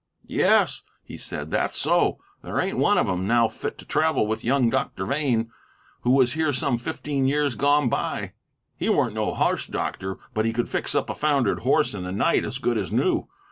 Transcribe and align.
"Yes," 0.25 0.81
he 1.03 1.15
said, 1.15 1.51
"that's 1.51 1.77
so. 1.77 2.17
There 2.41 2.59
ain't 2.59 2.79
one 2.79 2.97
of 2.97 3.07
'em 3.07 3.27
now 3.27 3.47
fit 3.47 3.77
to 3.77 3.85
travel 3.85 4.25
with 4.25 4.43
young 4.43 4.67
Doctor 4.71 5.05
Vane, 5.05 5.51
who 6.01 6.09
was 6.09 6.33
here 6.33 6.51
some 6.51 6.79
fifteen 6.79 7.27
years 7.27 7.53
gone 7.53 7.87
by. 7.87 8.33
He 8.79 8.89
weren't 8.89 9.13
no 9.13 9.35
horse 9.35 9.67
doctor, 9.67 10.17
but 10.33 10.45
he 10.45 10.53
could 10.53 10.69
fix 10.69 10.95
up 10.95 11.11
a 11.11 11.13
foundered 11.13 11.59
horse 11.59 11.93
in 11.93 12.07
a 12.07 12.11
night 12.11 12.43
as 12.45 12.57
good 12.57 12.79
as 12.79 12.91
new. 12.91 13.27